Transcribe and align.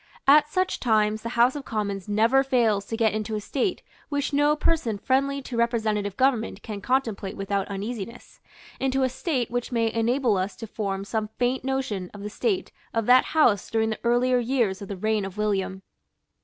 At 0.25 0.49
such 0.49 0.79
times 0.79 1.21
the 1.21 1.29
House 1.37 1.55
of 1.55 1.63
Commons 1.63 2.09
never 2.09 2.41
fails 2.43 2.85
to 2.85 2.97
get 2.97 3.13
into 3.13 3.35
a 3.35 3.39
state 3.39 3.83
which 4.09 4.33
no 4.33 4.55
person 4.55 4.97
friendly 4.97 5.43
to 5.43 5.55
representative 5.55 6.17
government 6.17 6.63
can 6.63 6.81
contemplate 6.81 7.37
without 7.37 7.67
uneasiness, 7.67 8.39
into 8.79 9.03
a 9.03 9.09
state 9.09 9.51
which 9.51 9.71
may 9.71 9.93
enable 9.93 10.37
us 10.37 10.55
to 10.55 10.65
form 10.65 11.03
some 11.05 11.29
faint 11.37 11.63
notion 11.63 12.09
of 12.15 12.23
the 12.23 12.31
state 12.31 12.71
of 12.95 13.05
that 13.05 13.25
House 13.25 13.69
during 13.69 13.91
the 13.91 13.99
earlier 14.03 14.39
years 14.39 14.81
of 14.81 14.87
the 14.87 14.97
reign 14.97 15.23
of 15.23 15.37
William. 15.37 15.83